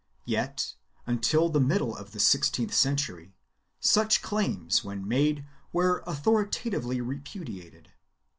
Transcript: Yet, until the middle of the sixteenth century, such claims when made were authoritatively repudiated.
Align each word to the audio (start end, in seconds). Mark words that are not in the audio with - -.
Yet, 0.25 0.73
until 1.05 1.49
the 1.49 1.59
middle 1.59 1.95
of 1.95 2.09
the 2.11 2.19
sixteenth 2.19 2.73
century, 2.73 3.35
such 3.79 4.23
claims 4.23 4.83
when 4.83 5.07
made 5.07 5.45
were 5.71 6.03
authoritatively 6.07 6.99
repudiated. 7.01 7.91